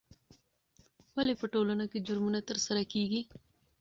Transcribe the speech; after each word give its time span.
ولې 1.15 1.33
په 1.41 1.45
ټولنه 1.53 1.85
کې 1.91 2.05
جرمونه 2.07 2.39
ترسره 2.49 2.81
کیږي؟ 2.93 3.21